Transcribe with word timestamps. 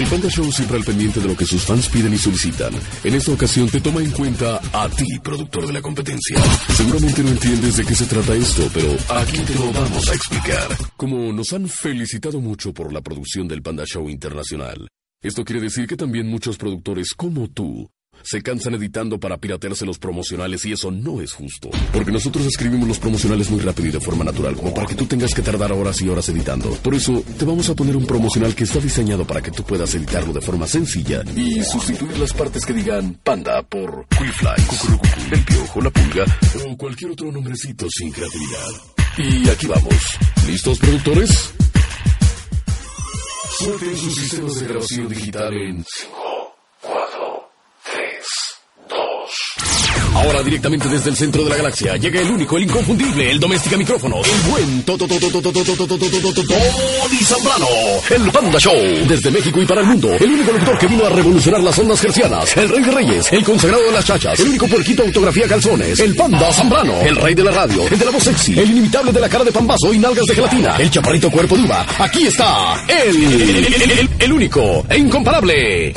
El 0.00 0.06
Panda 0.06 0.30
Show 0.30 0.50
siempre 0.50 0.78
al 0.78 0.82
pendiente 0.84 1.20
de 1.20 1.28
lo 1.28 1.36
que 1.36 1.44
sus 1.44 1.62
fans 1.62 1.86
piden 1.90 2.14
y 2.14 2.16
solicitan. 2.16 2.72
En 3.04 3.14
esta 3.14 3.32
ocasión 3.32 3.68
te 3.68 3.82
toma 3.82 4.00
en 4.00 4.10
cuenta 4.12 4.58
a 4.72 4.88
ti, 4.88 5.04
productor 5.22 5.66
de 5.66 5.74
la 5.74 5.82
competencia. 5.82 6.42
Seguramente 6.74 7.22
no 7.22 7.28
entiendes 7.28 7.76
de 7.76 7.84
qué 7.84 7.94
se 7.94 8.06
trata 8.06 8.34
esto, 8.34 8.66
pero 8.72 8.96
aquí 9.10 9.36
te 9.40 9.54
lo 9.56 9.70
vamos 9.70 10.08
a 10.08 10.14
explicar. 10.14 10.68
Como 10.96 11.34
nos 11.34 11.52
han 11.52 11.68
felicitado 11.68 12.40
mucho 12.40 12.72
por 12.72 12.94
la 12.94 13.02
producción 13.02 13.46
del 13.46 13.60
Panda 13.60 13.84
Show 13.84 14.08
Internacional, 14.08 14.88
esto 15.22 15.44
quiere 15.44 15.60
decir 15.60 15.86
que 15.86 15.98
también 15.98 16.28
muchos 16.28 16.56
productores 16.56 17.12
como 17.12 17.50
tú 17.50 17.90
se 18.22 18.42
cansan 18.42 18.74
editando 18.74 19.18
para 19.18 19.38
piratearse 19.38 19.86
los 19.86 19.98
promocionales 19.98 20.64
y 20.66 20.72
eso 20.72 20.90
no 20.90 21.20
es 21.20 21.32
justo. 21.32 21.70
Porque 21.92 22.12
nosotros 22.12 22.46
escribimos 22.46 22.88
los 22.88 22.98
promocionales 22.98 23.50
muy 23.50 23.60
rápido 23.60 23.88
y 23.88 23.92
de 23.92 24.00
forma 24.00 24.24
natural, 24.24 24.56
como 24.56 24.74
para 24.74 24.86
que 24.86 24.94
tú 24.94 25.06
tengas 25.06 25.34
que 25.34 25.42
tardar 25.42 25.72
horas 25.72 26.00
y 26.00 26.08
horas 26.08 26.28
editando. 26.28 26.70
Por 26.82 26.94
eso, 26.94 27.22
te 27.38 27.44
vamos 27.44 27.68
a 27.68 27.74
poner 27.74 27.96
un 27.96 28.06
promocional 28.06 28.54
que 28.54 28.64
está 28.64 28.80
diseñado 28.80 29.26
para 29.26 29.42
que 29.42 29.50
tú 29.50 29.62
puedas 29.62 29.94
editarlo 29.94 30.32
de 30.32 30.40
forma 30.40 30.66
sencilla 30.66 31.22
y 31.36 31.62
sustituir 31.62 32.18
las 32.18 32.32
partes 32.32 32.64
que 32.64 32.72
digan 32.72 33.14
panda 33.22 33.62
por 33.62 34.06
Quillfly, 34.08 34.66
Cucurucucu, 34.66 35.20
el 35.32 35.44
piojo, 35.44 35.80
la 35.80 35.90
pulga 35.90 36.24
o 36.66 36.76
cualquier 36.76 37.10
otro 37.12 37.32
nombrecito 37.32 37.86
sin 37.90 38.10
creatividad. 38.10 38.90
Y 39.18 39.48
aquí 39.48 39.66
vamos. 39.66 39.94
¿Listos, 40.46 40.78
productores? 40.78 41.52
Suelten 43.58 43.96
sus 43.96 44.14
sistemas 44.14 44.60
de 44.60 44.66
grabación 44.66 45.08
digital 45.08 45.52
en 45.52 45.84
Ahora 50.14 50.42
directamente 50.42 50.88
desde 50.88 51.10
el 51.10 51.16
centro 51.16 51.44
de 51.44 51.50
la 51.50 51.56
galaxia 51.56 51.96
llega 51.96 52.20
el 52.20 52.30
único, 52.30 52.56
el 52.56 52.64
inconfundible, 52.64 53.30
el 53.30 53.40
doméstica 53.40 53.76
micrófono, 53.76 54.16
el 54.16 54.50
buen 54.50 54.82
Tony 54.82 54.98
Zambrano, 57.24 57.66
el 58.10 58.30
Panda 58.30 58.58
Show, 58.58 58.74
desde 59.08 59.30
México 59.30 59.62
y 59.62 59.66
para 59.66 59.80
el 59.82 59.86
mundo, 59.86 60.12
el 60.18 60.30
único 60.30 60.52
locutor 60.52 60.78
que 60.78 60.86
vino 60.88 61.06
a 61.06 61.10
revolucionar 61.10 61.62
las 61.62 61.78
ondas 61.78 62.00
gercianas, 62.00 62.56
el 62.56 62.68
rey 62.68 62.82
de 62.82 62.90
reyes, 62.90 63.32
el 63.32 63.44
consagrado 63.44 63.82
de 63.84 63.92
las 63.92 64.04
chachas, 64.04 64.38
el 64.40 64.48
único 64.48 64.66
puerquito 64.66 65.02
autografía 65.04 65.46
calzones, 65.46 65.98
el 66.00 66.14
Panda 66.16 66.52
Zambrano, 66.52 67.00
el 67.02 67.16
rey 67.16 67.34
de 67.34 67.44
la 67.44 67.52
radio, 67.52 67.86
el 67.86 67.98
de 67.98 68.04
la 68.04 68.10
voz 68.10 68.24
sexy, 68.24 68.58
el 68.58 68.70
inimitable 68.70 69.12
de 69.12 69.20
la 69.20 69.28
cara 69.28 69.44
de 69.44 69.52
pambazo 69.52 69.94
y 69.94 69.98
nalgas 69.98 70.26
de 70.26 70.34
gelatina, 70.34 70.76
el 70.76 70.90
chaparrito 70.90 71.30
cuerpo 71.30 71.56
de 71.56 71.62
uva, 71.62 71.86
aquí 71.98 72.26
está, 72.26 72.84
el, 72.88 74.08
el 74.18 74.32
único 74.32 74.84
e 74.88 74.98
incomparable, 74.98 75.92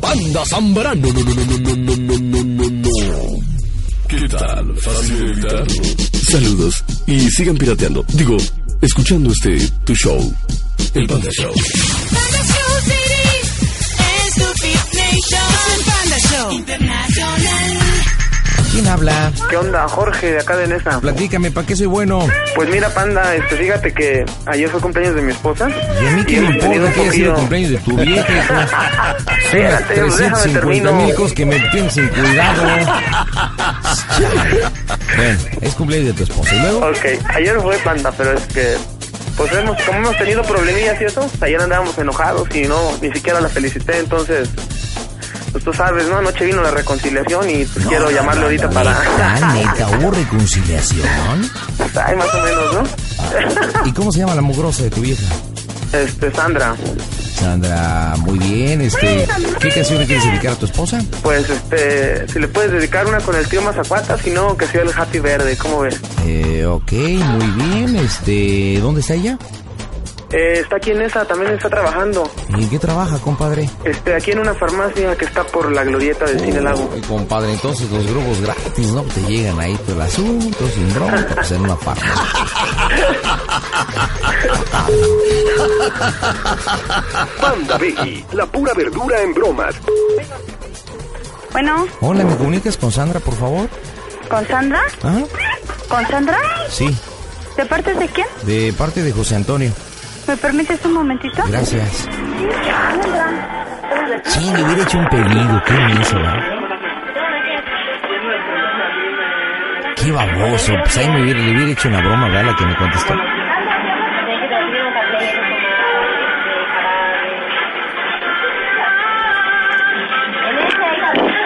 Panda 0.00 0.44
Zambrano, 0.46 1.08
no, 2.46 2.64
no. 2.70 3.56
¿Qué 4.08 4.28
tal? 4.28 4.76
Fácil 4.78 5.16
evitarlo. 5.16 5.82
Saludos 6.30 6.84
y 7.06 7.28
sigan 7.30 7.56
pirateando. 7.56 8.04
Digo, 8.12 8.36
escuchando 8.80 9.32
este 9.32 9.58
tu 9.84 9.94
show. 9.94 10.34
El 10.94 11.06
Panda 11.06 11.28
Show. 11.30 11.52
Panda 11.52 12.42
Show 12.44 12.80
City 12.84 13.26
es 14.26 14.34
tu 14.34 14.44
Nation. 14.96 15.42
Es 15.56 15.78
el 15.78 15.84
Panda 15.84 16.18
Show 16.30 16.52
Internacional. 16.52 17.85
¿Quién 18.76 18.88
habla? 18.88 19.32
¿Qué 19.48 19.56
onda? 19.56 19.88
Jorge, 19.88 20.32
de 20.32 20.38
acá 20.40 20.54
de 20.54 20.66
Nesa. 20.66 21.00
Platícame, 21.00 21.50
¿para 21.50 21.66
qué 21.66 21.74
soy 21.74 21.86
bueno? 21.86 22.28
Pues 22.54 22.68
mira, 22.68 22.90
panda, 22.90 23.34
este, 23.34 23.56
fíjate 23.56 23.90
que 23.94 24.26
ayer 24.44 24.68
fue 24.68 24.82
cumpleaños 24.82 25.14
de 25.14 25.22
mi 25.22 25.32
esposa. 25.32 25.70
¿Y 25.70 26.06
a 26.06 26.10
mí 26.10 26.24
qué 26.26 26.40
me 26.42 26.54
importa 26.54 26.92
que 26.92 27.00
haya 27.00 27.12
sido 27.12 27.34
cumpleaños 27.36 27.70
de 27.70 27.78
tu 27.78 27.96
vieja? 27.96 28.68
Espérate, 29.44 29.94
déjame 29.94 30.10
350 30.10 30.60
termino. 30.60 30.92
mil 30.92 31.14
cosas 31.14 31.32
que 31.32 31.46
me 31.46 31.58
tienen 31.70 31.90
sin 31.90 32.06
cuidado. 32.08 32.62
bueno, 35.16 35.38
es 35.62 35.74
cumpleaños 35.74 36.08
de 36.08 36.12
tu 36.12 36.22
esposa. 36.24 36.54
¿Y 36.54 36.60
luego? 36.60 36.86
Ok, 36.86 37.06
ayer 37.34 37.58
fue 37.62 37.78
panda, 37.78 38.12
pero 38.12 38.32
es 38.34 38.44
que... 38.44 38.76
Pues 39.38 39.52
hemos, 39.52 39.82
como 39.84 39.98
hemos 40.00 40.18
tenido 40.18 40.42
problemillas 40.42 41.00
y 41.00 41.04
eso, 41.04 41.30
ayer 41.40 41.60
andábamos 41.60 41.96
enojados 41.96 42.54
y 42.54 42.62
no, 42.64 42.92
ni 43.00 43.10
siquiera 43.10 43.40
la 43.40 43.48
felicité, 43.48 44.00
entonces... 44.00 44.50
Pues 45.56 45.64
tú 45.64 45.72
sabes, 45.72 46.06
¿no? 46.06 46.18
Anoche 46.18 46.44
vino 46.44 46.60
la 46.60 46.70
reconciliación 46.70 47.48
y 47.48 47.64
pues 47.64 47.86
quiero 47.86 48.10
llamarle 48.10 48.42
ahorita 48.42 48.68
para... 48.68 48.94
Ah, 48.94 49.52
neta, 49.54 49.88
¿hubo 49.96 50.10
reconciliación? 50.10 51.50
Ay, 51.94 52.14
más 52.14 52.28
o 52.34 52.42
menos, 52.42 52.74
¿no? 52.74 53.88
¿Y 53.88 53.92
cómo 53.94 54.12
se 54.12 54.18
llama 54.18 54.34
la 54.34 54.42
mugrosa 54.42 54.82
de 54.82 54.90
tu 54.90 55.00
vieja? 55.00 55.24
Este, 55.94 56.30
Sandra, 56.30 56.76
Sandra, 57.36 58.16
muy 58.18 58.38
bien. 58.38 58.82
Este, 58.82 59.26
¿Qué 59.58 59.70
canción 59.70 59.98
le 59.98 60.04
quieres 60.04 60.26
dedicar 60.26 60.52
a 60.52 60.56
tu 60.56 60.66
esposa? 60.66 61.02
pues 61.22 61.48
este, 61.48 62.28
si 62.28 62.38
le 62.38 62.48
puedes 62.48 62.72
dedicar 62.72 63.06
una 63.06 63.20
con 63.20 63.34
el 63.34 63.48
tío 63.48 63.62
Mazacuata, 63.62 64.18
si 64.18 64.32
no, 64.32 64.58
que 64.58 64.66
sea 64.66 64.82
el 64.82 64.90
Happy 64.94 65.20
Verde, 65.20 65.56
¿cómo 65.56 65.80
ves? 65.80 65.98
Eh, 66.26 66.66
ok, 66.66 66.92
muy 66.92 67.46
bien. 67.64 67.96
Este, 67.96 68.78
¿dónde 68.82 69.00
está 69.00 69.14
ella? 69.14 69.38
Eh, 70.36 70.58
está 70.60 70.76
aquí 70.76 70.90
en 70.90 71.00
esa, 71.00 71.24
también 71.24 71.52
está 71.52 71.70
trabajando. 71.70 72.30
¿Y 72.50 72.64
en 72.64 72.68
qué 72.68 72.78
trabaja, 72.78 73.16
compadre? 73.20 73.70
Este, 73.84 74.14
aquí 74.14 74.32
en 74.32 74.40
una 74.40 74.52
farmacia 74.52 75.16
que 75.16 75.24
está 75.24 75.44
por 75.44 75.72
la 75.72 75.82
glorieta 75.82 76.26
del 76.26 76.40
Cine 76.40 76.60
Lago. 76.60 76.90
Compadre, 77.08 77.52
entonces 77.54 77.90
los 77.90 78.06
grupos 78.06 78.42
gratis, 78.42 78.92
¿no? 78.92 79.00
Te 79.04 79.22
llegan 79.22 79.58
ahí 79.58 79.74
todo 79.86 79.96
el 79.96 80.02
asunto, 80.02 80.68
sin 80.68 80.92
bronca, 80.92 81.26
pues 81.36 81.50
en 81.52 81.62
una 81.62 81.76
farmacia. 81.76 82.12
Panda 87.40 87.78
Becky, 87.78 88.24
la 88.32 88.44
pura 88.46 88.74
verdura 88.74 89.22
en 89.22 89.32
bromas. 89.32 89.74
Bueno, 91.52 91.86
Hola, 92.00 92.24
¿me 92.24 92.36
comunicas 92.36 92.76
con 92.76 92.92
Sandra, 92.92 93.20
por 93.20 93.34
favor? 93.36 93.68
¿con 94.28 94.46
Sandra? 94.46 94.82
¿Ah? 95.02 95.22
¿Con 95.88 96.06
Sandra? 96.08 96.38
Sí, 96.68 96.94
¿De 97.56 97.64
parte 97.64 97.94
de 97.94 98.08
quién? 98.08 98.26
de 98.42 98.74
parte 98.76 99.02
de 99.02 99.12
José 99.12 99.36
Antonio. 99.36 99.72
¿Me 100.26 100.36
permites 100.36 100.84
un 100.84 100.92
momentito? 100.94 101.42
Gracias. 101.48 102.08
Sí, 104.24 104.52
le 104.54 104.62
hubiera 104.64 104.82
hecho 104.82 104.98
un 104.98 105.08
pedido, 105.08 105.62
qué 105.64 105.72
me 105.74 105.92
hizo, 106.00 106.16
¿verdad? 106.16 106.42
Qué 109.96 110.12
baboso, 110.12 110.74
pues 110.82 110.98
ahí 110.98 111.08
me 111.10 111.22
hubiera, 111.22 111.40
le 111.40 111.50
hubiera 111.52 111.70
hecho 111.72 111.88
una 111.88 112.00
broma, 112.00 112.28
¿verdad? 112.28 112.44
La 112.46 112.56
que 112.56 112.66
me 112.66 112.74
contestó. 112.76 113.14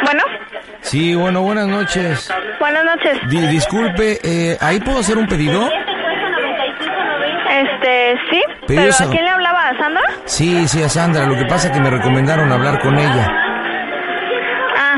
Bueno, 0.04 0.22
Sí, 0.82 1.14
bueno, 1.14 1.42
buenas 1.42 1.66
noches. 1.68 2.32
buenas 2.58 2.84
noches. 2.84 3.18
Di- 3.28 3.46
disculpe, 3.48 4.18
eh, 4.24 4.56
¿ahí 4.60 4.80
puedo 4.80 4.98
hacer 5.00 5.18
un 5.18 5.26
pedido? 5.26 5.68
Este, 7.48 8.18
sí, 8.30 8.42
Pero 8.76 8.92
¿a 8.92 9.10
quién 9.10 9.24
le 9.24 9.30
hablaba? 9.30 9.68
¿A 9.68 9.76
Sandra? 9.78 10.02
Sí, 10.24 10.68
sí, 10.68 10.82
a 10.82 10.88
Sandra. 10.88 11.26
Lo 11.26 11.36
que 11.36 11.44
pasa 11.46 11.68
es 11.68 11.72
que 11.74 11.80
me 11.80 11.90
recomendaron 11.90 12.50
hablar 12.52 12.80
con 12.80 12.98
ella. 12.98 13.26
Ah, 14.78 14.96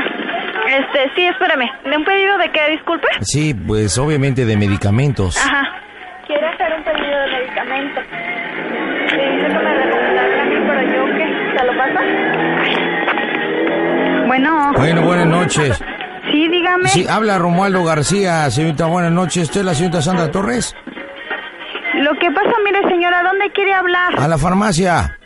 este, 0.67 1.11
sí, 1.15 1.25
espérame. 1.27 1.69
¿De 1.85 1.97
un 1.97 2.03
pedido 2.05 2.37
de 2.37 2.51
qué, 2.51 2.69
disculpe? 2.71 3.07
Sí, 3.21 3.53
pues 3.53 3.97
obviamente 3.97 4.45
de 4.45 4.55
medicamentos. 4.57 5.37
Ajá. 5.37 5.61
Quiero 6.27 6.47
hacer 6.47 6.73
un 6.77 6.83
pedido 6.83 7.19
de 7.19 7.27
medicamento. 7.39 8.01
Sí, 9.09 9.15
dice 9.17 9.47
que 9.47 9.53
me 9.53 9.73
recomendaron 9.83 10.39
a 10.39 10.45
mí, 10.45 10.55
pero 10.67 10.81
yo 10.81 11.17
qué, 11.17 11.57
¿se 11.59 11.65
lo 11.65 11.77
pasa? 11.77 11.99
Bueno, 14.27 14.71
Bueno, 14.77 15.01
buenas 15.03 15.27
noches. 15.27 15.83
sí, 16.31 16.47
dígame. 16.47 16.87
Sí, 16.89 17.05
habla 17.07 17.37
Romualdo 17.37 17.83
García, 17.83 18.49
señorita, 18.49 18.85
buenas 18.85 19.11
noches. 19.11 19.43
¿Usted 19.43 19.59
es 19.59 19.65
la 19.65 19.73
señorita 19.75 20.01
Sandra 20.01 20.31
Torres? 20.31 20.75
Lo 22.01 22.11
que 22.19 22.31
pasa, 22.31 22.51
mire, 22.65 22.81
señora, 22.89 23.23
¿dónde 23.23 23.51
quiere 23.51 23.73
hablar? 23.73 24.19
A 24.19 24.27
la 24.27 24.37
farmacia. 24.37 25.17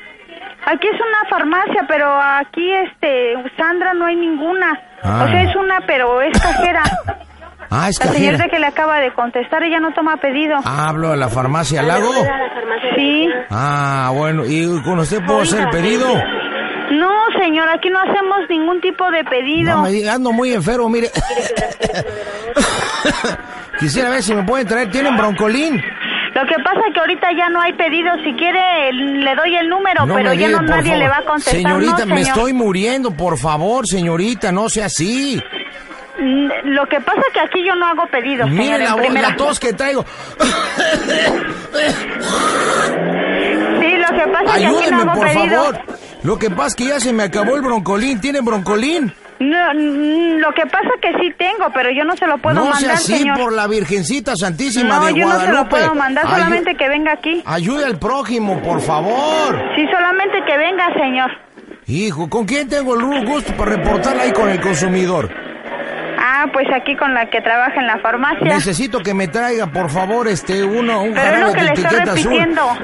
Aquí 0.66 0.88
es 0.88 1.00
una 1.00 1.30
farmacia, 1.30 1.86
pero 1.88 2.08
aquí, 2.20 2.74
este, 2.74 3.36
Sandra 3.58 3.94
no 3.94 4.06
hay 4.06 4.18
ninguna. 4.18 4.78
Ah. 5.02 5.24
O 5.26 5.28
sea, 5.30 5.44
es 5.44 5.56
una, 5.56 5.80
pero 5.88 6.22
es 6.22 6.38
cajera. 6.40 6.84
Ah, 7.70 7.90
es 7.90 8.00
La 8.00 8.06
cajera. 8.06 8.38
señorita 8.38 8.48
que 8.48 8.60
le 8.60 8.68
acaba 8.68 8.98
de 9.02 9.12
contestar, 9.12 9.62
ella 9.62 9.82
no 9.82 9.92
toma 9.92 10.16
pedido. 10.16 10.56
Hablo 10.64 11.12
a 11.12 11.18
la 11.18 11.28
farmacia 11.28 11.84
Lago. 11.84 12.14
Sí. 12.96 13.28
Ah, 13.50 14.10
bueno, 14.14 14.46
¿y 14.46 14.82
con 14.84 15.00
usted 15.00 15.22
puedo 15.26 15.42
hacer 15.42 15.64
el 15.64 15.70
pedido? 15.70 16.08
No, 16.92 17.12
señora, 17.38 17.74
aquí 17.74 17.90
no 17.90 18.00
hacemos 18.00 18.38
ningún 18.50 18.80
tipo 18.80 19.12
de 19.12 19.22
pedido. 19.26 19.76
No, 19.76 19.82
me 19.82 19.92
diga, 19.92 20.14
ando 20.14 20.32
muy 20.32 20.54
enfermo, 20.54 20.88
mire. 20.88 21.10
Quisiera 23.80 24.12
ver 24.12 24.24
si 24.24 24.34
me 24.34 24.44
pueden 24.44 24.66
traer, 24.66 24.90
¿tienen 24.90 25.18
broncolín? 25.18 25.84
Lo 26.38 26.46
que 26.46 26.54
pasa 26.64 26.82
es 26.88 26.94
que 26.94 27.00
ahorita 27.00 27.30
ya 27.36 27.50
no 27.50 27.60
hay 27.60 27.74
pedido. 27.74 28.12
Si 28.24 28.32
quiere, 28.34 28.94
le 28.94 29.34
doy 29.34 29.56
el 29.56 29.68
número, 29.70 30.06
No 30.06 30.14
pero 30.14 30.34
ya 30.34 30.50
diga, 30.50 30.62
no 30.62 30.68
nadie 30.68 30.92
favor. 30.92 31.00
le 31.00 31.10
va 31.10 31.18
a 31.18 31.22
contestar. 31.24 31.56
Señorita, 31.56 32.06
no, 32.06 32.14
me 32.14 32.22
estoy 32.22 32.54
muriendo, 32.54 33.10
por 33.10 33.40
favor, 33.40 33.88
señorita, 33.88 34.52
no 34.52 34.70
sea 34.70 34.86
así. 34.86 35.42
Mm, 36.20 36.48
Lo 36.66 36.86
que 36.88 37.02
pasa 37.02 37.22
es 37.28 37.34
que 37.34 37.40
aquí 37.40 37.66
yo 37.66 37.74
no 37.76 37.88
hago 37.88 38.06
pedidos, 38.08 38.52
Mire 38.52 38.78
la, 38.78 38.96
la 38.96 39.36
tos 39.36 39.60
que 39.60 39.74
traigo. 39.74 40.06
Sí, 43.90 43.98
lo 43.98 44.08
que 44.18 44.32
pasa 44.32 44.44
es 44.44 44.52
que 44.52 44.52
aquí 44.52 44.64
no 44.64 44.80
Ayúdenme, 44.80 45.02
hago 45.02 45.14
por 45.14 45.30
favor. 45.30 45.80
Lo 46.24 46.40
que 46.40 46.50
pasa 46.50 46.68
es 46.68 46.76
que 46.76 46.86
ya 46.86 47.00
se 47.00 47.14
me 47.14 47.24
acabó 47.24 47.56
el 47.56 47.62
broncolín. 47.62 48.20
¿Tienen 48.20 48.44
broncolín? 48.44 49.14
No, 49.40 49.74
mm, 49.76 50.40
lo 50.40 50.52
que 50.54 50.66
pasa 50.66 50.90
es 50.96 51.02
que 51.02 51.20
sí 51.22 51.32
tengo, 51.38 51.70
pero 51.74 51.92
yo 51.92 52.04
no 52.04 52.16
se 52.18 52.26
lo 52.26 52.40
puedo 52.40 52.56
no 52.56 52.62
mandar, 52.66 52.82
sea 52.82 52.94
así 52.96 53.18
señor. 53.20 53.38
por 53.38 53.54
la 53.54 53.68
Virgencita 53.68 54.36
Santísima 54.36 54.98
no, 54.98 55.06
de 55.06 55.14
yo 55.14 55.26
no 55.28 55.32
se 55.34 55.38
Guadalupe. 55.38 55.64
lo 55.64 55.70
puedo 55.70 55.96
mandar, 55.96 56.28
solamente 56.28 56.76
que 56.76 56.90
venga 56.90 57.14
aquí. 57.14 57.44
Ayude 57.46 57.86
al 57.86 58.00
prójimo, 58.00 58.60
por 58.64 58.82
favor. 58.82 59.56
Sí, 59.76 59.86
solamente 59.92 60.38
que 60.46 60.58
venga 60.58 60.68
venga, 60.68 60.94
señor. 60.94 61.32
Hijo, 61.88 62.30
¿con 62.30 62.46
quién 62.46 62.68
tengo 62.68 62.96
el 62.96 63.26
gusto 63.26 63.54
para 63.54 63.76
reportar 63.78 64.20
ahí 64.20 64.32
con 64.34 64.50
el 64.50 64.60
consumidor? 64.60 65.30
Pues 66.54 66.68
aquí 66.76 66.96
con 66.96 67.14
la 67.14 67.30
que 67.30 67.42
trabaja 67.42 67.80
en 67.80 67.88
la 67.88 68.00
farmacia. 68.00 68.44
Necesito 68.48 69.00
que 69.00 69.14
me 69.14 69.28
traiga, 69.28 69.68
por 69.68 69.90
favor, 69.90 70.28
este, 70.28 70.64
uno, 70.64 71.04
un 71.04 71.14
Pero 71.14 71.36
es 71.36 71.42
lo 71.42 71.54
que 71.54 71.62
le 71.64 71.74
estoy 71.74 72.00
azul. 72.10 72.34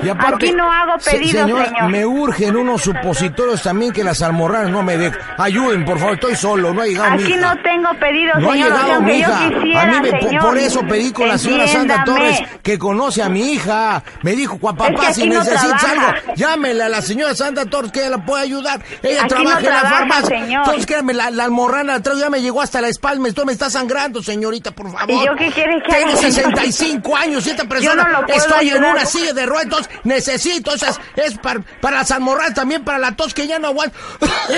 Y 0.03 0.09
aparte, 0.09 0.45
Aquí 0.47 0.51
no 0.55 0.71
hago 0.71 0.99
se- 0.99 1.11
pedidos, 1.11 1.41
señora, 1.45 1.65
señor. 1.65 1.89
me 1.89 2.05
urgen 2.05 2.55
unos 2.57 2.81
supositorios 2.81 3.61
también 3.63 3.91
que 3.91 4.03
las 4.03 4.21
almorranas 4.21 4.69
no 4.71 4.83
me 4.83 4.97
dejen. 4.97 5.19
Ayuden, 5.37 5.85
por 5.85 5.97
favor, 5.99 6.13
estoy 6.15 6.35
solo, 6.35 6.73
no 6.73 6.81
ha 6.81 6.85
llegado 6.85 7.11
mi 7.15 7.23
Aquí 7.23 7.35
no 7.35 7.55
tengo 7.61 7.89
pedidos, 7.99 8.35
No 8.39 8.49
ha 8.49 8.53
señor. 8.53 8.69
llegado 8.71 9.01
mi 9.01 9.13
hija. 9.19 9.49
quisiera, 9.49 9.81
a 9.81 9.85
mí 9.85 9.99
me, 10.01 10.21
señor. 10.21 10.43
por 10.43 10.57
eso 10.57 10.81
pedí 10.87 11.11
con 11.11 11.27
la 11.27 11.37
señora 11.37 11.67
Sandra. 11.67 12.03
Torres 12.03 12.41
que 12.61 12.77
conoce 12.77 13.23
a 13.23 13.29
mi 13.29 13.53
hija. 13.53 14.03
Me 14.23 14.33
dijo, 14.33 14.57
"Gua- 14.59 14.75
papá, 14.75 15.07
Es 15.09 15.17
que 15.17 15.21
si 15.23 15.29
no 15.29 15.39
necesitas 15.39 15.81
trabaja. 15.81 16.09
algo, 16.09 16.33
llámele 16.35 16.83
a 16.83 16.89
la 16.89 17.01
señora 17.01 17.33
Sandra 17.35 17.65
Torres 17.65 17.91
que 17.91 17.99
ella 18.01 18.09
la 18.11 18.25
puede 18.25 18.43
ayudar. 18.43 18.81
Ella 19.01 19.21
Aquí 19.21 19.29
trabaja 19.29 19.53
no 19.53 19.57
en 19.59 19.63
la 19.65 19.79
trabaja, 19.79 19.97
farmacia. 19.99 20.27
señor. 20.39 20.59
Entonces, 20.65 20.85
créame, 20.85 21.13
la, 21.13 21.29
la 21.29 21.43
almorrana 21.45 21.95
atrás 21.95 22.17
ya 22.19 22.29
me 22.29 22.41
llegó 22.41 22.61
hasta 22.61 22.81
la 22.81 22.87
espalda. 22.89 23.27
Esto 23.27 23.45
me 23.53 23.55
está 23.55 23.69
sangrando, 23.69 24.23
señorita, 24.23 24.71
por 24.71 24.91
favor. 24.91 25.11
¿Y 25.11 25.25
yo 25.25 25.35
qué 25.37 25.51
quiere 25.51 25.79
que 25.83 25.91
Tengo 25.91 26.07
haga, 26.09 26.17
señor? 26.17 26.55
65 26.55 27.15
años 27.15 27.45
y 27.45 27.51
esta 27.51 27.65
persona 27.65 28.03
no 28.03 28.25
estoy 28.27 28.69
en 28.69 28.83
una 28.83 29.05
silla 29.05 29.31
de 29.31 29.45
ruedas. 29.45 29.65
Entonces, 29.65 29.99
necesito, 30.03 30.73
esas, 30.73 30.99
es 31.15 31.37
para, 31.37 31.61
para 31.79 31.97
las 31.97 32.09
almorranas 32.09 32.55
también, 32.55 32.83
para 32.83 32.97
la 32.97 33.15
tos 33.15 33.31
que 33.33 33.45
ya 33.45 33.59
no 33.59 33.67
aguanto. 33.67 33.95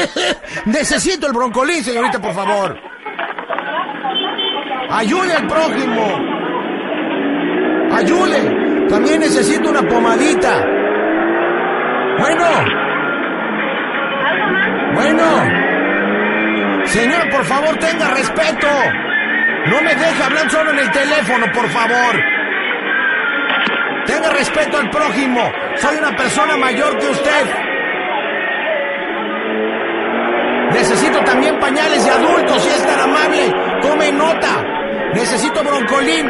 necesito 0.65 1.27
el 1.27 1.33
broncolín, 1.33 1.83
señorita, 1.83 2.21
por 2.21 2.33
favor. 2.33 2.77
Ayude 4.92 5.33
al 5.33 5.47
prójimo. 5.47 6.19
Ayude. 7.92 8.88
También 8.88 9.19
necesito 9.19 9.69
una 9.71 9.81
pomadita. 9.81 10.65
Bueno. 12.18 12.45
Bueno. 14.94 15.65
Señor, 16.86 17.30
por 17.30 17.44
favor, 17.44 17.75
tenga 17.77 18.09
respeto. 18.12 18.55
No 19.65 19.81
me 19.81 19.95
deje 19.95 20.23
hablar 20.23 20.50
solo 20.51 20.71
en 20.71 20.79
el 20.79 20.91
teléfono, 20.91 21.45
por 21.51 21.67
favor. 21.69 22.23
Tenga 24.06 24.29
respeto 24.29 24.77
al 24.77 24.89
prójimo. 24.91 25.51
Soy 25.77 25.97
una 25.97 26.15
persona 26.15 26.56
mayor 26.57 26.97
que 27.00 27.07
usted. 27.07 27.45
Necesito 30.71 31.19
también 31.23 31.57
pañales 31.59 32.06
de 32.06 32.12
adultos, 32.12 32.62
si 32.62 32.69
es 32.69 32.85
tan 32.85 33.00
amable. 33.00 33.51
Tome 33.81 34.12
nota. 34.12 34.63
Necesito 35.15 35.63
broncolín. 35.63 36.29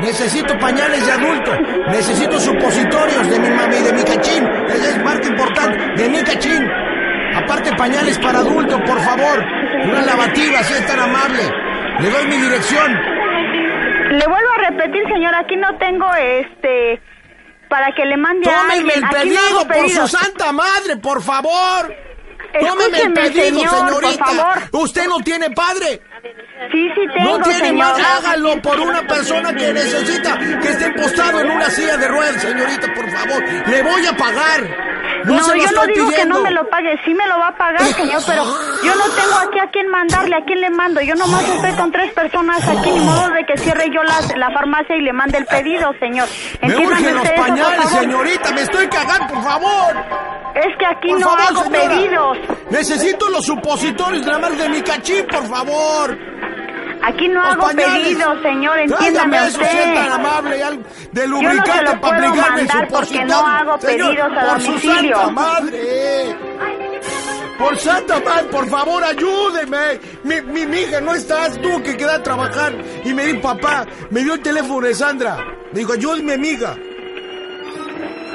Necesito 0.00 0.58
pañales 0.58 1.06
de 1.06 1.12
adulto. 1.12 1.52
Necesito 1.88 2.40
supositorios 2.40 3.30
de 3.30 3.38
mi 3.38 3.50
mami, 3.50 3.76
de 3.76 3.92
mi 3.92 4.02
cachín. 4.02 4.44
Esa 4.68 4.88
es 4.88 5.04
marca 5.04 5.28
importante, 5.28 6.02
de 6.02 6.08
mi 6.08 6.22
cachín. 6.24 6.68
Aparte 7.36 7.72
pañales 7.76 8.18
para 8.18 8.40
adulto, 8.40 8.82
por 8.84 9.00
favor. 9.00 9.44
Una 9.84 10.02
lavativa, 10.02 10.62
si 10.64 10.74
es 10.74 10.86
tan 10.86 10.98
amable. 10.98 11.63
Le 12.00 12.10
doy 12.10 12.26
mi 12.26 12.36
dirección. 12.36 12.92
Le 14.10 14.26
vuelvo 14.26 14.50
a 14.58 14.70
repetir, 14.70 15.02
señor, 15.08 15.34
aquí 15.34 15.56
no 15.56 15.76
tengo 15.78 16.06
este 16.14 17.00
para 17.68 17.92
que 17.92 18.04
le 18.04 18.16
mande 18.16 18.48
a 18.48 18.54
Tómeme 18.54 18.74
alguien. 18.92 18.92
el 18.94 19.00
no 19.02 19.10
pedido, 19.10 19.40
hago 19.58 19.68
por 19.68 19.88
su 19.90 20.08
santa 20.08 20.52
madre, 20.52 20.96
por 21.02 21.22
favor. 21.22 21.94
Tómeme 22.60 23.00
el 23.00 23.12
pedido, 23.12 23.44
señor, 23.44 23.70
señorita. 23.88 24.24
Por 24.24 24.34
favor. 24.36 24.58
Usted 24.72 25.06
no 25.08 25.18
tiene 25.20 25.50
padre. 25.50 26.00
Sí, 26.70 26.88
sí 26.94 27.00
tengo, 27.16 27.38
No 27.38 27.44
tiene 27.44 27.58
señor. 27.68 27.94
hágalo 28.00 28.62
por 28.62 28.78
una 28.80 29.02
persona 29.06 29.52
que 29.54 29.72
necesita 29.72 30.38
que 30.38 30.68
esté 30.68 30.90
postado 30.92 31.40
en 31.40 31.50
una 31.50 31.68
silla 31.70 31.96
de 31.96 32.08
ruedas, 32.08 32.40
señorita, 32.42 32.94
por 32.94 33.10
favor. 33.10 33.42
Le 33.66 33.82
voy 33.82 34.06
a 34.06 34.16
pagar. 34.16 34.83
No, 35.24 35.34
No, 35.34 35.54
yo 35.56 35.70
no 35.72 35.86
digo 35.86 36.06
que 36.08 36.12
pidiendo. 36.12 36.34
no 36.36 36.42
me 36.42 36.50
lo 36.50 36.68
pague, 36.68 36.98
sí 37.04 37.14
me 37.14 37.26
lo 37.26 37.38
va 37.38 37.48
a 37.48 37.56
pagar, 37.56 37.80
señor, 37.82 38.22
pero 38.26 38.44
yo 38.44 38.94
no 38.94 39.04
tengo 39.14 39.36
aquí 39.48 39.58
a 39.58 39.70
quién 39.70 39.88
mandarle, 39.88 40.36
a 40.36 40.44
quién 40.44 40.60
le 40.60 40.70
mando. 40.70 41.00
Yo 41.00 41.14
nomás 41.14 41.48
estoy 41.48 41.72
con 41.72 41.90
tres 41.92 42.12
personas 42.12 42.66
aquí, 42.68 42.90
ni 42.90 43.00
modo 43.00 43.30
de 43.30 43.44
que 43.46 43.56
cierre 43.56 43.86
yo 43.94 44.02
la, 44.02 44.20
la 44.36 44.50
farmacia 44.52 44.96
y 44.96 45.00
le 45.02 45.12
mande 45.12 45.38
el 45.38 45.46
pedido, 45.46 45.92
señor. 45.98 46.28
Me 46.60 46.68
Entiéndame 46.68 46.86
urgen 46.86 47.14
los 47.14 47.22
usted 47.24 47.34
eso, 47.34 47.42
pañales, 47.46 47.82
favor. 47.82 48.00
señorita. 48.00 48.52
Me 48.52 48.60
estoy 48.62 48.88
cagando, 48.88 49.34
por 49.34 49.42
favor. 49.44 49.96
Es 50.54 50.76
que 50.78 50.86
aquí 50.86 51.08
Por 51.08 51.20
no 51.20 51.28
favor, 51.30 51.40
hago 51.48 51.62
señora. 51.64 51.88
pedidos. 51.88 52.38
Necesito 52.70 53.28
los 53.30 53.44
supositorios 53.46 54.24
de 54.24 54.30
la 54.32 54.38
marca 54.38 54.62
de 54.62 54.68
mi 54.68 54.82
cachín, 54.82 55.26
por 55.26 55.46
favor. 55.48 56.18
Aquí 57.06 57.28
no 57.28 57.42
Los 57.42 57.52
hago 57.52 57.62
pañales. 57.66 58.02
pedidos, 58.04 58.42
señor, 58.42 58.78
entiéndame 58.78 59.36
eso, 59.46 59.58
si 59.58 59.64
es 59.78 59.93
y 60.56 60.60
algo 60.62 60.82
de 61.12 61.20
se 61.20 61.26
lubricante 61.28 61.82
lo 61.84 62.00
para 62.00 62.18
puedo 62.30 62.34
mandar 62.36 62.88
porque 62.88 63.24
no 63.24 63.46
hago 63.46 63.80
Señor, 63.80 64.08
pedidos 64.10 64.32
a 64.38 64.46
por 64.52 64.60
su 64.60 64.66
domicilio. 64.72 65.16
santa 65.16 65.30
madre. 65.30 66.36
Por 67.58 67.78
santa 67.78 68.20
madre, 68.20 68.44
por 68.50 68.68
favor, 68.68 69.04
ayúdeme. 69.04 70.00
Mi, 70.24 70.40
mi, 70.40 70.66
mi 70.66 70.78
hija 70.80 71.00
no 71.00 71.14
estás 71.14 71.60
tú 71.62 71.82
que 71.82 71.96
queda 71.96 72.16
a 72.16 72.22
trabajar. 72.22 72.72
Y 73.04 73.14
me 73.14 73.26
dijo, 73.26 73.40
papá, 73.42 73.86
me 74.10 74.22
dio 74.24 74.34
el 74.34 74.40
teléfono 74.42 74.86
de 74.86 74.94
Sandra. 74.94 75.36
Me 75.72 75.78
dijo, 75.78 75.92
ayúdeme, 75.92 76.34
amiga. 76.34 76.74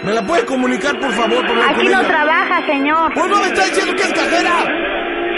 ¿Me 0.04 0.14
la 0.14 0.26
puede 0.26 0.46
comunicar, 0.46 0.98
por 1.00 1.12
favor? 1.12 1.46
Por 1.46 1.60
Aquí 1.60 1.84
no 1.90 2.00
ella? 2.00 2.08
trabaja, 2.08 2.66
señor. 2.66 3.14
Pues 3.14 3.28
no 3.28 3.40
me 3.42 3.48
está 3.48 3.66
diciendo 3.66 3.96
que 3.96 4.04
es 4.04 4.14
cajera. 4.14 4.64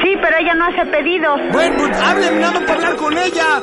Sí, 0.03 0.15
pero 0.21 0.37
ella 0.37 0.53
no 0.53 0.65
hace 0.65 0.85
pedidos. 0.85 1.39
Bueno, 1.51 1.75
pues 1.79 1.97
hábleme, 1.99 2.39
nada 2.39 2.59
para 2.61 2.73
hablar 2.73 2.95
con 2.97 3.17
ella. 3.17 3.61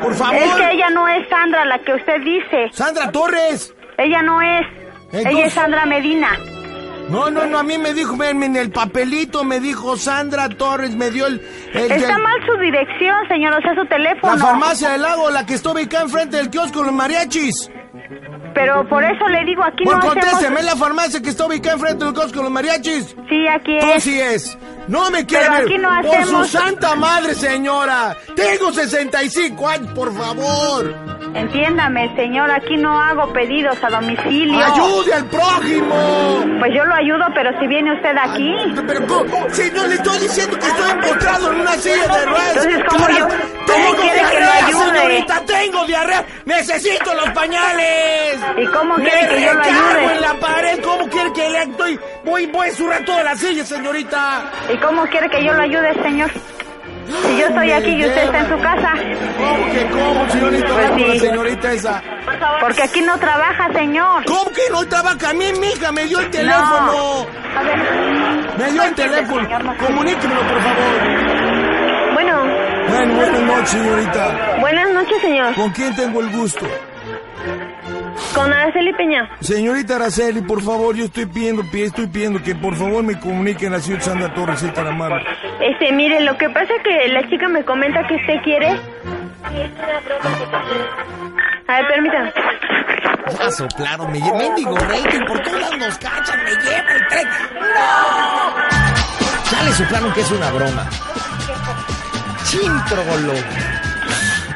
Por 0.00 0.14
favor. 0.14 0.34
Es 0.36 0.54
que 0.54 0.70
ella 0.72 0.90
no 0.90 1.06
es 1.08 1.28
Sandra, 1.28 1.64
la 1.64 1.78
que 1.80 1.94
usted 1.94 2.20
dice. 2.22 2.68
Sandra 2.72 3.10
Torres. 3.12 3.74
Ella 3.98 4.22
no 4.22 4.40
es. 4.42 4.66
Entonces- 5.12 5.26
Ella 5.26 5.46
es 5.46 5.52
Sandra 5.54 5.86
Medina. 5.86 6.30
No, 7.08 7.30
no, 7.30 7.46
no, 7.46 7.58
a 7.58 7.62
mí 7.62 7.78
me 7.78 7.94
dijo, 7.94 8.20
en 8.24 8.56
el 8.56 8.70
papelito 8.72 9.44
me 9.44 9.60
dijo 9.60 9.96
Sandra 9.96 10.48
Torres, 10.48 10.96
me 10.96 11.12
dio 11.12 11.26
el... 11.28 11.40
el- 11.72 11.92
Está 11.92 12.16
el- 12.16 12.22
mal 12.22 12.34
su 12.44 12.58
dirección, 12.58 13.28
señor, 13.28 13.54
o 13.54 13.60
sea, 13.62 13.76
su 13.76 13.86
teléfono. 13.86 14.34
La 14.34 14.44
farmacia 14.44 14.90
del 14.90 15.02
lago, 15.02 15.30
la 15.30 15.46
que 15.46 15.54
está 15.54 15.70
ubicada 15.70 16.02
enfrente 16.02 16.36
del 16.38 16.50
kiosco, 16.50 16.82
los 16.82 16.92
mariachis. 16.92 17.70
Pero 18.54 18.88
por 18.88 19.04
eso 19.04 19.28
le 19.28 19.44
digo, 19.44 19.62
aquí 19.62 19.84
Bueno, 19.84 20.00
no 20.00 20.08
hacemos... 20.08 20.24
contésteme, 20.30 20.60
es 20.60 20.66
la 20.66 20.76
farmacia 20.76 21.22
que 21.22 21.28
está 21.28 21.46
ubicada 21.46 21.74
enfrente 21.76 22.04
del 22.06 22.14
kiosco, 22.14 22.42
los 22.42 22.50
mariachis. 22.50 23.14
Sí, 23.28 23.46
aquí 23.48 23.78
Tú 23.78 23.86
es. 23.92 24.02
sí 24.02 24.20
es. 24.20 24.58
No 24.88 25.10
me 25.10 25.26
quiere 25.26 25.44
Pero 25.46 25.52
ver. 25.56 25.64
aquí 25.66 25.78
no 25.78 25.88
Por 26.02 26.24
su 26.26 26.44
santa 26.44 26.94
madre, 26.94 27.34
señora. 27.34 28.16
Tengo 28.34 28.72
65 28.72 29.68
años, 29.68 29.90
por 29.92 30.16
favor. 30.16 30.94
Entiéndame, 31.34 32.14
señor, 32.16 32.50
aquí 32.50 32.76
no 32.76 32.98
hago 33.00 33.30
pedidos 33.32 33.76
a 33.82 33.88
domicilio. 33.90 34.58
Ayude 34.64 35.12
al 35.14 35.24
prójimo. 35.26 36.44
Pues 36.60 36.72
yo 36.74 36.84
lo 36.84 36.94
ayudo, 36.94 37.24
pero 37.34 37.50
si 37.60 37.66
viene 37.66 37.94
usted 37.94 38.16
aquí... 38.16 38.54
Pero 38.86 39.06
¿cómo? 39.06 39.46
Si 39.50 39.70
no 39.70 39.86
le 39.86 39.94
estoy 39.96 40.18
diciendo 40.20 40.58
que 40.58 40.66
estoy 40.66 40.90
empotrado 40.92 41.52
en 41.52 41.60
una 41.60 41.72
silla 41.74 42.06
de 42.08 42.24
ruedas. 42.26 42.56
Entonces, 42.56 42.84
¿cómo 42.88 43.08
yo- 43.10 43.28
tengo 43.66 43.96
quiere 44.00 44.18
que 44.20 44.24
lo 44.24 44.30
diarrea, 44.30 44.66
ayude? 44.66 44.98
señorita, 44.98 45.42
tengo 45.46 45.84
diarrea. 45.86 46.24
Necesito 46.46 47.14
los 47.14 47.30
pañales. 47.30 48.38
¿Y 48.56 48.66
cómo 48.66 48.96
Me 48.96 49.04
quiere 49.10 49.28
que 49.28 49.44
yo 49.44 49.52
lo 49.52 49.60
ayude? 49.62 50.15
Voy, 52.24 52.46
voy 52.46 52.68
a 52.68 52.72
surrar 52.72 53.04
toda 53.04 53.22
la 53.22 53.36
silla, 53.36 53.64
señorita. 53.64 54.44
¿Y 54.72 54.76
cómo 54.78 55.04
quiere 55.06 55.28
que 55.30 55.44
yo 55.44 55.52
lo 55.54 55.62
ayude, 55.62 55.94
señor? 56.02 56.30
Si 57.22 57.38
yo 57.38 57.46
estoy 57.46 57.70
aquí 57.70 57.90
y 57.90 58.04
usted 58.04 58.24
está 58.24 58.38
en 58.40 58.48
su 58.48 58.58
casa. 58.60 58.92
¿Cómo 59.38 59.72
que 59.72 59.86
cómo, 59.90 60.28
señorita? 60.30 60.66
Pues 60.66 60.90
la 61.06 61.12
sí. 61.12 61.18
señorita 61.20 61.72
esa. 61.72 62.02
Porque 62.60 62.82
aquí 62.82 63.00
no 63.00 63.16
trabaja, 63.18 63.72
señor. 63.72 64.24
¿Cómo 64.26 64.50
que 64.50 64.62
no 64.72 64.84
trabaja? 64.86 65.30
A 65.30 65.32
mí, 65.32 65.46
mija, 65.60 65.92
me 65.92 66.04
dio 66.04 66.18
el 66.18 66.30
teléfono. 66.30 67.26
A 67.56 67.62
ver. 67.62 67.78
Me 68.58 68.72
dio 68.72 68.82
el 68.82 68.94
teléfono. 68.94 69.48
Comuníquemelo, 69.78 70.40
por 70.40 70.60
favor. 70.62 72.12
Bueno, 72.14 72.42
Bueno, 72.88 73.14
buenas 73.14 73.40
noches, 73.42 73.70
señorita. 73.70 74.56
buenas 74.60 74.88
noches, 74.90 75.20
señor. 75.20 75.54
¿Con 75.54 75.70
quién 75.70 75.94
tengo 75.94 76.20
el 76.20 76.30
gusto? 76.30 76.66
Con 78.34 78.52
Araceli 78.52 78.92
Peña. 78.94 79.28
Señorita 79.40 79.96
Araceli, 79.96 80.40
por 80.42 80.62
favor, 80.62 80.94
yo 80.94 81.04
estoy 81.06 81.26
pidiendo, 81.26 81.62
pi- 81.70 81.82
estoy 81.82 82.06
pidiendo 82.06 82.42
que 82.42 82.54
por 82.54 82.74
favor 82.76 83.02
me 83.02 83.18
comuniquen 83.18 83.72
a 83.72 83.76
la 83.76 83.82
señora 83.82 84.02
Sandra 84.02 84.34
Torres, 84.34 84.60
si 84.60 84.66
es 84.66 84.74
tan 84.74 84.86
amable. 84.86 85.24
Este, 85.60 85.92
mire, 85.92 86.20
lo 86.20 86.36
que 86.36 86.48
pasa 86.50 86.72
es 86.76 86.82
que 86.82 87.08
la 87.12 87.28
chica 87.28 87.48
me 87.48 87.64
comenta 87.64 88.06
que 88.06 88.14
usted 88.16 88.34
quiere. 88.44 88.78
A 91.68 91.76
ver, 91.76 91.86
permítame. 91.88 92.32
Ya 93.38 93.50
soplaron, 93.50 94.12
me 94.12 94.20
lleva 94.20 94.38
mendigo 94.38 94.76
rating, 94.76 95.24
por 95.26 95.40
todos 95.42 95.60
lados 95.60 95.78
nos 95.78 95.98
cachan, 95.98 96.44
me 96.44 96.50
lleva 96.50 96.92
el 96.94 97.08
tren. 97.08 97.28
¡No! 97.54 98.54
Ya 99.50 99.62
le 99.64 99.72
soplaron 99.72 100.12
que 100.12 100.20
es 100.20 100.30
una 100.30 100.50
broma. 100.52 100.88
Chintrolo. 102.44 103.32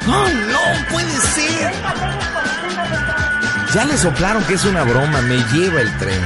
No, 0.06 0.28
no 0.28 0.60
puede 0.90 1.10
ser. 1.10 1.72
Ya 3.74 3.84
le 3.84 3.96
soplaron 3.96 4.42
que 4.44 4.54
es 4.54 4.64
una 4.64 4.82
broma, 4.82 5.20
me 5.22 5.36
lleva 5.52 5.80
el 5.80 5.98
tren. 5.98 6.20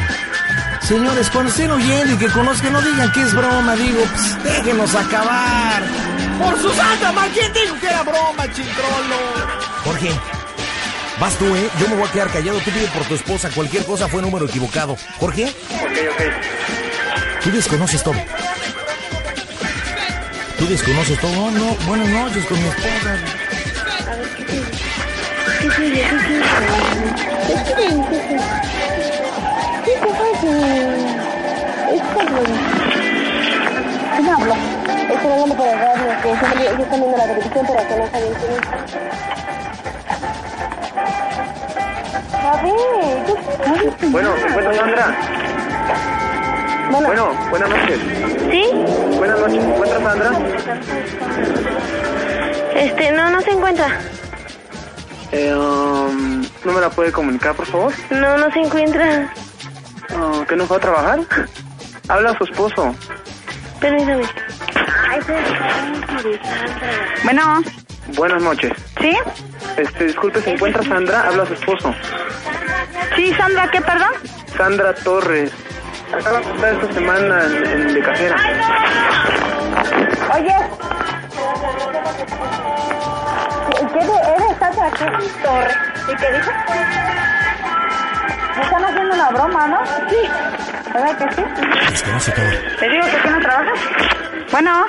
Señores, 0.81 1.29
cuando 1.31 1.51
estén 1.51 1.71
oyendo 1.71 2.15
y 2.15 2.17
que 2.17 2.29
conozcan, 2.29 2.73
no 2.73 2.81
digan 2.83 3.13
que 3.13 3.23
es 3.23 3.35
broma, 3.35 3.75
digo, 3.77 4.01
pues 4.15 4.43
déjenos 4.45 4.95
acabar. 4.95 5.83
Por 6.39 6.59
su 6.61 6.71
santa 6.75 7.13
madre, 7.13 7.31
¿quién 7.35 7.53
dijo 7.53 7.75
que 7.81 7.87
era 7.87 8.03
broma, 8.03 8.45
chintrolo? 8.53 9.17
Jorge, 9.85 10.11
vas 11.21 11.35
tú, 11.35 11.55
¿eh? 11.55 11.69
Yo 11.81 11.89
me 11.89 11.97
voy 11.97 12.09
a 12.09 12.13
quedar 12.13 12.29
callado, 12.31 12.59
tú 12.61 12.71
pide 12.71 12.87
por 12.89 13.05
tu 13.05 13.15
esposa, 13.15 13.51
cualquier 13.55 13.85
cosa 13.85 14.09
fue 14.09 14.21
número 14.23 14.47
equivocado. 14.47 14.97
Jorge, 15.19 15.45
Ok, 15.45 15.99
ok. 16.13 17.43
Tú 17.45 17.51
desconoces 17.53 18.03
todo. 18.03 18.17
Tú 20.59 20.67
desconoces 20.67 21.21
todo. 21.21 21.33
No, 21.33 21.51
no, 21.51 21.75
buenas 21.87 22.09
noches 22.09 22.45
con 22.47 22.59
mi 22.59 22.69
esposa. 22.69 23.17
¿Quién 34.17 34.29
habla? 34.29 34.57
Estoy 35.11 35.33
hablando 35.33 35.55
por 35.55 35.67
el 35.67 35.79
radio, 35.79 36.07
que 36.23 36.29
yo 36.29 36.37
ellos 36.61 36.81
están 36.81 37.01
viendo 37.01 37.17
la 37.17 37.25
televisión, 37.25 37.67
pero 37.67 37.89
que 37.89 37.97
no 37.97 38.11
saben 38.11 38.35
quién 38.35 38.53
es. 38.53 38.61
A 42.45 42.63
ver, 42.63 43.27
yo 43.27 43.35
sé. 44.01 44.07
Bueno, 44.09 44.29
¿se 44.39 44.47
encuentra 44.47 44.75
Sandra? 44.75 45.07
Bueno, 46.91 47.07
Bueno, 47.09 47.25
buenas 47.51 47.69
noches. 47.71 47.99
¿Sí? 48.51 48.65
Buenas 49.17 49.41
noches, 49.41 49.63
¿se 49.63 49.71
encuentra 49.71 50.01
Sandra? 50.01 50.31
Este, 52.77 53.13
no, 53.13 53.31
no 53.31 53.41
se 53.41 53.51
encuentra. 53.51 53.89
Eh, 55.37 55.53
um, 55.53 56.43
¿No 56.65 56.73
me 56.73 56.81
la 56.81 56.91
puede 56.91 57.11
comunicar, 57.11 57.57
por 57.57 57.67
favor? 57.67 57.93
No, 58.11 58.39
no 58.39 58.51
se 58.53 58.61
encuentra. 58.61 59.33
Ah, 60.11 60.45
¿Que 60.49 60.55
no 60.55 60.65
fue 60.65 60.77
a 60.77 60.81
trabajar? 60.81 61.19
Habla 62.09 62.31
a 62.31 62.39
su 62.39 62.45
esposo. 62.45 62.95
Permítame. 63.81 64.23
Bueno, 67.25 67.63
Buenas 68.17 68.43
noches. 68.43 68.73
¿sí? 69.01 69.17
Este, 69.77 70.05
disculpe, 70.05 70.41
¿se 70.41 70.53
encuentra 70.53 70.85
Sandra? 70.85 71.23
Habla 71.27 71.43
a 71.43 71.47
su 71.47 71.55
esposo. 71.55 71.93
Sí, 73.17 73.35
Sandra, 73.35 73.69
¿qué, 73.73 73.81
perdón? 73.81 74.13
Sandra 74.57 74.95
Torres. 74.95 75.51
Acaba 76.13 76.39
de 76.39 76.53
estar 76.53 76.75
esta 76.75 76.95
semana 76.95 77.45
en, 77.45 77.67
en 77.67 77.95
de 77.95 78.03
cajera. 78.03 78.37
oye. 80.33 80.55
¿Qué 83.95 84.01
eres 84.01 84.13
qué? 84.93 85.43
Torre. 85.43 85.75
¿Y 86.13 86.17
qué 86.17 86.33
dijo? 86.33 86.51
Me 88.57 88.63
están 88.63 88.85
haciendo 88.85 89.15
una 89.15 89.31
broma, 89.31 89.67
¿no? 89.69 89.87
Sí. 89.87 90.17
¿Verdad 90.93 91.17
que 91.19 91.35
sí? 91.35 91.43
Desconoce 91.91 92.33
todo. 92.33 92.45
¿Le 92.81 92.89
digo 92.89 93.07
que 93.07 93.17
aquí 93.17 93.29
no 93.29 93.41
trabajas? 93.41 93.79
Bueno, 94.51 94.87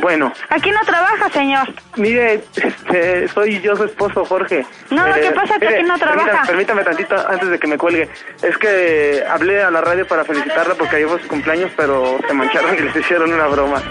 Bueno, 0.00 0.32
aquí 0.50 0.70
no 0.70 0.80
trabaja, 0.80 1.28
señor. 1.30 1.68
mire, 1.96 2.42
este, 2.56 3.28
soy 3.28 3.60
yo 3.60 3.76
su 3.76 3.84
esposo, 3.84 4.24
Jorge. 4.24 4.64
No, 4.90 5.06
lo 5.06 5.14
que 5.14 5.30
pasa 5.32 5.54
es 5.54 5.60
que 5.60 5.68
aquí 5.68 5.82
no 5.84 5.98
trabaja. 5.98 6.42
Permítame, 6.46 6.46
permítame 6.46 6.84
tantito 6.84 7.28
antes 7.28 7.48
de 7.48 7.58
que 7.58 7.66
me 7.68 7.78
cuelgue. 7.78 8.08
Es 8.42 8.56
que 8.58 9.24
hablé 9.28 9.62
a 9.62 9.70
la 9.70 9.80
radio 9.80 10.06
para 10.06 10.24
felicitarla 10.24 10.74
porque 10.74 10.96
ayer 10.96 11.08
fue 11.08 11.20
su 11.22 11.28
cumpleaños, 11.28 11.70
pero 11.76 12.18
se 12.26 12.34
mancharon 12.34 12.74
y 12.74 12.80
les 12.80 12.96
hicieron 12.96 13.32
una 13.32 13.46
broma. 13.46 13.82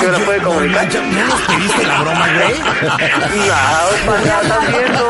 ¿Sí 0.00 0.06
me 0.06 0.12
la 0.12 0.18
puede 0.24 0.38
comunicar? 0.40 0.86
¿No 0.94 1.24
nos 1.26 1.40
pediste 1.42 1.86
la 1.86 2.00
broma, 2.00 2.26
güey? 2.34 2.58
No, 2.60 4.12
panda, 4.12 4.40
estás 4.42 4.68
viendo. 4.68 5.04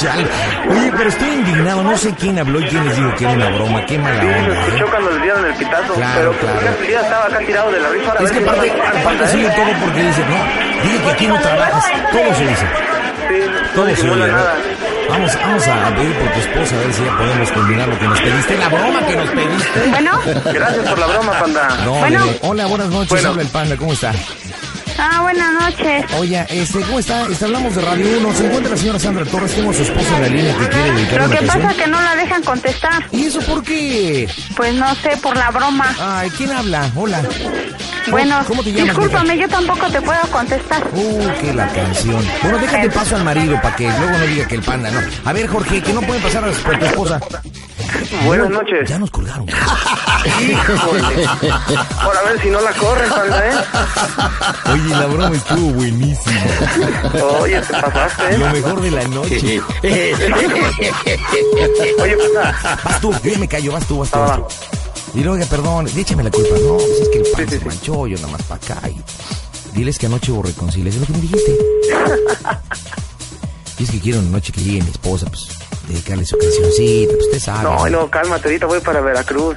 Chale. 0.00 0.26
Oye, 0.70 0.92
pero 0.96 1.08
estoy 1.08 1.28
indignado. 1.28 1.82
No 1.82 1.96
sé 1.96 2.14
quién 2.18 2.38
habló 2.38 2.60
y 2.60 2.64
quién 2.66 2.84
les 2.86 2.96
dijo 2.96 3.14
que 3.16 3.24
era 3.24 3.32
una 3.34 3.48
broma. 3.50 3.86
Qué 3.86 3.98
mala 3.98 4.20
Sí, 4.20 4.26
lo 4.26 4.36
onda, 4.36 4.54
¿eh? 4.54 4.60
escuchó 4.66 4.86
cuando 4.90 5.10
les 5.10 5.22
dieron 5.22 5.44
el 5.46 5.54
pitazo, 5.54 5.94
Claro, 5.94 6.14
pero 6.16 6.32
pues, 6.32 6.52
claro. 6.52 6.76
ya 6.90 7.00
estaba 7.00 7.24
acá 7.26 7.38
tirado 7.38 7.72
de 7.72 7.80
la 7.80 7.88
risa. 7.88 8.12
Es 8.20 8.32
que 8.32 8.38
aparte, 8.38 8.72
aparte 9.00 9.28
sigue 9.28 9.46
¿eh? 9.46 9.52
todo 9.56 9.86
porque 9.86 10.02
dice, 10.02 10.22
no, 10.28 10.82
dile 10.82 11.00
que 11.04 11.10
aquí 11.10 11.26
no 11.26 11.40
trabajas. 11.40 11.84
Todo 12.12 12.34
se 12.34 12.46
dice. 12.46 12.66
Sí, 13.28 13.34
Todo 13.74 13.96
se 13.96 14.08
oye. 14.10 14.20
¿no? 14.20 14.26
nada. 14.28 14.54
Vamos, 15.08 15.32
vamos 15.40 15.68
a 15.68 15.94
pedir 15.94 16.14
por 16.18 16.32
tu 16.32 16.38
esposa 16.40 16.74
a 16.76 16.78
ver 16.80 16.92
si 16.94 17.04
ya 17.04 17.16
podemos 17.16 17.52
combinar 17.52 17.88
lo 17.88 17.98
que 17.98 18.04
nos 18.08 18.20
pediste. 18.20 18.58
La 18.58 18.68
broma 18.68 19.06
que 19.06 19.16
nos 19.16 19.30
pediste. 19.30 19.80
Bueno, 19.90 20.20
Gracias 20.52 20.88
por 20.88 20.98
la 20.98 21.06
broma, 21.06 21.32
panda. 21.40 21.68
No, 21.84 21.94
Bueno. 21.94 22.24
dile, 22.24 22.38
hola, 22.42 22.66
buenas 22.66 22.88
noches. 22.88 23.08
Bueno. 23.10 23.28
Habla 23.30 23.42
el 23.42 23.48
panda, 23.48 23.76
¿cómo 23.76 23.92
está? 23.92 24.12
ah, 24.98 25.20
buenas 25.22 25.52
noches. 25.52 26.04
Oye, 26.18 26.46
este, 26.48 26.80
¿cómo 26.80 26.98
está? 26.98 27.26
Este, 27.30 27.44
hablamos 27.44 27.74
de 27.74 27.82
Radio 27.82 28.18
1. 28.18 28.34
Se 28.34 28.46
encuentra 28.46 28.70
la 28.72 28.76
señora 28.76 28.98
Sandra 28.98 29.24
Torres. 29.26 29.54
Tengo 29.54 29.70
a 29.70 29.74
su 29.74 29.82
esposa 29.82 30.16
en 30.16 30.22
la 30.22 30.28
línea 30.28 30.56
que 30.56 30.68
quiere 30.68 30.92
dedicar 30.92 31.20
Lo 31.22 31.30
que 31.30 31.46
pasa 31.46 31.70
es 31.70 31.76
que 31.76 31.86
no 31.86 32.00
la 32.00 32.16
dejan 32.16 32.42
contestar. 32.42 33.06
¿Y 33.12 33.26
eso 33.26 33.40
por 33.40 33.62
qué? 33.62 34.28
Pues 34.56 34.74
no 34.74 34.94
sé, 34.96 35.16
por 35.22 35.36
la 35.36 35.50
broma. 35.50 35.94
Ay, 36.00 36.30
¿quién 36.30 36.50
habla? 36.52 36.90
Hola. 36.94 37.22
Bueno, 38.10 38.40
¿Cómo 38.46 38.62
te 38.62 38.72
llamas? 38.72 38.96
discúlpame, 38.96 39.38
yo 39.38 39.48
tampoco 39.48 39.86
te 39.90 40.00
puedo 40.00 40.20
contestar. 40.30 40.82
Uh, 40.92 41.28
qué 41.40 41.52
la 41.52 41.66
canción. 41.68 42.24
Bueno, 42.42 42.58
déjate 42.58 42.90
paso 42.90 43.16
al 43.16 43.24
marido 43.24 43.60
para 43.60 43.74
que 43.76 43.88
luego 43.88 44.18
no 44.18 44.26
diga 44.26 44.46
que 44.46 44.54
el 44.56 44.62
panda, 44.62 44.90
¿no? 44.90 45.00
A 45.24 45.32
ver, 45.32 45.46
Jorge, 45.48 45.82
que 45.82 45.92
no 45.92 46.00
pueden 46.02 46.22
pasar 46.22 46.44
a 46.44 46.50
por 46.52 46.78
tu 46.78 46.84
esposa. 46.84 47.20
Buenas 48.24 48.50
noches. 48.50 48.88
Ya 48.88 48.98
nos 48.98 49.10
colgaron. 49.10 49.46
Híjole. 49.48 51.26
Por 52.04 52.16
a 52.16 52.22
ver 52.22 52.40
si 52.42 52.50
no 52.50 52.60
la 52.60 52.72
corren, 52.72 53.08
panda, 53.10 53.48
¿eh? 53.48 53.52
Oye, 54.72 54.88
la 54.90 55.06
broma 55.06 55.36
estuvo 55.36 55.70
buenísima. 55.72 56.40
Oye, 57.40 57.60
te 57.60 57.72
pasaste, 57.74 58.38
Lo 58.38 58.46
¿eh? 58.46 58.52
mejor 58.52 58.80
de 58.80 58.90
la 58.90 59.04
noche. 59.08 59.60
Oye, 62.02 62.16
panda. 62.16 62.78
Vas 62.84 63.00
tú, 63.00 63.14
yo 63.22 63.38
me 63.38 63.48
callo, 63.48 63.72
vas 63.72 63.86
tú, 63.86 63.98
vas 63.98 64.10
tú. 64.10 64.18
Ah, 64.18 64.20
vas 64.20 64.30
va. 64.30 64.36
tú. 64.36 64.44
Luego, 65.16 65.32
oiga, 65.32 65.46
perdón, 65.46 65.88
échame 65.96 66.22
la 66.22 66.30
culpa. 66.30 66.54
No, 66.62 66.76
pues 66.76 67.00
es 67.00 67.08
que 67.08 67.18
el 67.18 67.26
pan 67.30 67.48
se 67.48 67.58
manchó, 67.64 68.06
yo 68.06 68.16
nada 68.16 68.28
más 68.28 68.42
para 68.42 68.62
acá. 68.62 68.80
Y 68.88 69.00
diles 69.76 69.98
que 69.98 70.06
anoche 70.06 70.30
hubo 70.30 70.42
reconciliación, 70.42 71.00
lo 71.00 71.06
que 71.06 71.12
me 71.14 71.20
dijiste. 71.20 71.52
y 73.78 73.84
es 73.84 73.90
que 73.90 74.00
quiero 74.00 74.20
una 74.20 74.30
noche 74.30 74.52
que 74.52 74.62
llegue 74.62 74.82
mi 74.82 74.90
esposa, 74.90 75.26
pues, 75.26 75.48
dedicarle 75.88 76.26
su 76.26 76.36
cancioncita, 76.36 77.14
pues 77.14 77.26
usted 77.26 77.40
sabe. 77.40 77.64
No, 77.64 77.88
no, 77.88 78.10
cálmate, 78.10 78.48
ahorita 78.48 78.66
voy 78.66 78.80
para 78.80 79.00
Veracruz. 79.00 79.56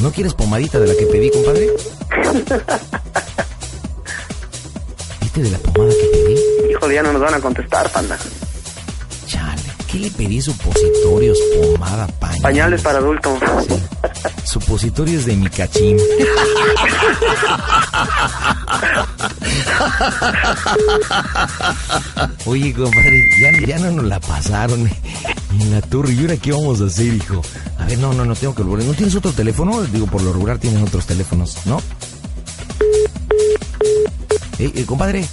¿No 0.00 0.10
quieres 0.12 0.34
pomadita 0.34 0.78
de 0.78 0.86
la 0.88 0.94
que 0.94 1.06
pedí, 1.06 1.30
compadre? 1.30 1.66
¿Viste 5.20 5.42
de 5.42 5.50
la 5.50 5.58
pomada 5.58 5.90
que 5.90 6.06
pedí? 6.12 6.36
Híjole, 6.70 6.94
ya 6.94 7.02
no 7.02 7.12
nos 7.12 7.22
van 7.22 7.34
a 7.34 7.40
contestar, 7.40 7.90
panda. 7.90 8.16
¿Qué 9.90 9.98
le 9.98 10.10
pedí? 10.10 10.40
Supositorios, 10.40 11.38
pomada, 11.60 12.06
pañales. 12.06 12.42
Pañales 12.42 12.82
para 12.82 12.98
adultos. 12.98 13.38
Sí. 13.66 13.74
Supositorios 14.44 15.24
de 15.24 15.36
mi 15.36 15.48
cachín. 15.48 15.96
Oye, 22.46 22.72
compadre, 22.72 23.28
ya, 23.40 23.50
ya 23.66 23.78
no 23.78 23.90
nos 23.92 24.04
la 24.04 24.20
pasaron 24.20 24.88
en 25.60 25.70
la 25.70 25.80
torre. 25.82 26.12
¿Y 26.12 26.20
ahora 26.20 26.36
qué 26.36 26.52
vamos 26.52 26.80
a 26.80 26.84
hacer, 26.84 27.14
hijo? 27.14 27.42
A 27.78 27.86
ver, 27.86 27.98
no, 27.98 28.12
no, 28.12 28.24
no 28.24 28.34
tengo 28.34 28.54
que 28.54 28.62
volver. 28.62 28.86
¿No 28.86 28.94
tienes 28.94 29.14
otro 29.16 29.32
teléfono? 29.32 29.82
Digo, 29.82 30.06
por 30.06 30.22
lo 30.22 30.32
regular 30.32 30.58
tienen 30.58 30.82
otros 30.82 31.06
teléfonos, 31.06 31.56
¿no? 31.66 31.78
Eh, 34.58 34.72
eh, 34.74 34.84
compadre, 34.86 35.24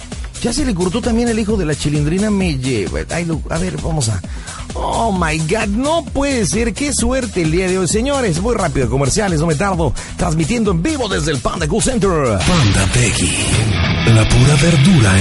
ya 0.46 0.54
se 0.54 0.64
le 0.64 0.76
cortó 0.76 1.02
también 1.02 1.28
el 1.28 1.40
hijo 1.40 1.58
de 1.58 1.66
la 1.66 1.74
chilindrina, 1.74 2.30
me 2.30 2.56
lleva. 2.60 3.00
Ay, 3.10 3.26
lo- 3.26 3.42
a 3.50 3.58
ver, 3.58 3.78
vamos 3.82 4.10
a. 4.10 4.22
Oh 4.76 5.12
my 5.12 5.40
god, 5.40 5.70
no 5.70 6.06
puede 6.06 6.46
ser, 6.46 6.72
qué 6.76 6.94
suerte 6.94 7.42
el 7.42 7.50
día 7.52 7.68
de 7.68 7.80
hoy, 7.80 7.88
señores. 7.88 8.40
Voy 8.42 8.56
rápido, 8.56 8.88
comerciales, 8.88 9.40
no 9.40 9.48
me 9.48 9.56
tardo. 9.56 9.92
Transmitiendo 10.18 10.70
en 10.70 10.84
vivo 10.84 11.08
desde 11.08 11.32
el 11.32 11.40
Panda 11.40 11.68
Cool 11.68 11.82
Center. 11.82 12.10
Panda 12.12 12.86
Peggy. 12.94 13.32
La 14.14 14.28
pura 14.30 14.56
verdura 14.62 15.14